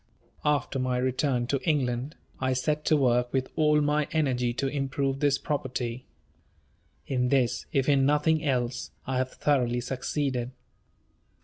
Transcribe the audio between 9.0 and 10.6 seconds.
I have thoroughly succeeded.